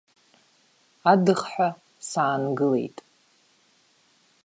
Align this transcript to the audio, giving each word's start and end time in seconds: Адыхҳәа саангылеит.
Адыхҳәа 1.11 1.69
саангылеит. 2.09 2.97